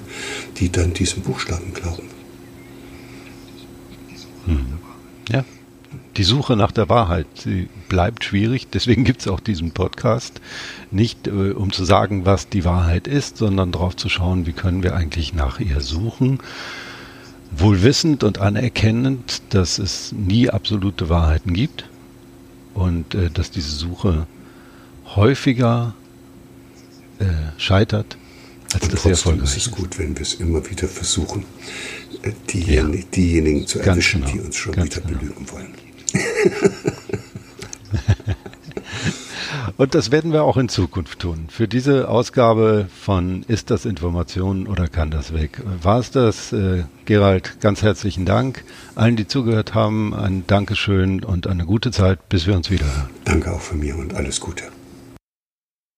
die 0.58 0.72
dann 0.72 0.94
diesen 0.94 1.22
Buchstaben 1.22 1.74
glauben. 1.74 2.04
Ja. 5.30 5.44
Die 6.18 6.24
Suche 6.24 6.56
nach 6.56 6.72
der 6.72 6.88
Wahrheit 6.88 7.28
bleibt 7.90 8.24
schwierig, 8.24 8.68
deswegen 8.72 9.04
gibt 9.04 9.22
es 9.22 9.28
auch 9.28 9.42
diesen 9.42 9.72
Podcast. 9.72 10.40
Nicht 10.92 11.28
äh, 11.28 11.52
um 11.52 11.74
zu 11.74 11.84
sagen, 11.84 12.26
was 12.26 12.48
die 12.48 12.64
Wahrheit 12.64 13.08
ist, 13.08 13.38
sondern 13.38 13.72
darauf 13.74 13.96
zu 13.98 14.08
schauen, 14.08 14.46
wie 14.46 14.54
können 14.54 14.82
wir 14.82 14.96
eigentlich 14.96 15.34
nach 15.34 15.60
ihr 15.60 15.82
suchen. 15.82 16.40
Wohl 17.52 17.84
wissend 17.84 18.24
und 18.24 18.40
anerkennend, 18.40 19.42
dass 19.50 19.78
es 19.78 20.14
nie 20.14 20.50
absolute 20.50 21.10
Wahrheiten 21.10 21.54
gibt 21.54 21.90
und 22.74 23.14
äh, 23.14 23.30
dass 23.30 23.52
diese 23.52 23.72
Suche 23.72 24.26
häufiger 25.16 25.94
äh, 27.20 27.26
scheitert, 27.58 28.18
als 28.74 28.84
Und 28.84 28.92
sie 28.92 28.96
trotzdem 28.96 29.12
erfolgreich 29.12 29.44
ist 29.50 29.58
es 29.58 29.68
ist. 29.68 29.72
gut, 29.72 30.00
wenn 30.00 30.16
wir 30.16 30.22
es 30.22 30.34
immer 30.36 30.70
wieder 30.70 30.88
versuchen, 30.88 31.44
äh, 32.24 32.32
diejen- 32.50 33.06
diejenigen 33.12 33.68
zu 33.68 33.80
erwischen, 33.80 34.22
genau. 34.22 34.34
die 34.34 34.40
uns 34.40 34.56
schon 34.56 34.74
Ganz 34.74 34.96
wieder 34.96 35.06
genau. 35.08 35.20
belügen 35.20 35.52
wollen. 35.52 35.74
Und 39.78 39.94
das 39.94 40.10
werden 40.10 40.32
wir 40.32 40.44
auch 40.44 40.56
in 40.56 40.70
Zukunft 40.70 41.20
tun. 41.20 41.48
Für 41.50 41.68
diese 41.68 42.08
Ausgabe 42.08 42.88
von 43.02 43.44
Ist 43.48 43.72
das 43.72 43.86
Information 43.86 44.68
oder 44.68 44.88
kann 44.88 45.12
das 45.12 45.34
weg? 45.34 45.62
War 45.82 46.00
es 46.00 46.12
das? 46.12 46.54
Äh, 46.54 46.84
Gerald, 47.04 47.60
ganz 47.60 47.82
herzlichen 47.82 48.26
Dank. 48.26 48.64
Allen, 48.96 49.18
die 49.18 49.28
zugehört 49.28 49.74
haben, 49.74 50.14
ein 50.14 50.46
Dankeschön 50.48 51.26
und 51.26 51.48
eine 51.48 51.66
gute 51.66 51.92
Zeit, 51.92 52.30
bis 52.30 52.48
wir 52.48 52.56
uns 52.56 52.72
wieder 52.72 52.86
hören. 52.86 53.10
Danke 53.26 53.52
auch 53.52 53.62
von 53.62 53.80
mir 53.80 53.98
und 53.98 54.14
alles 54.14 54.40
Gute. 54.40 54.64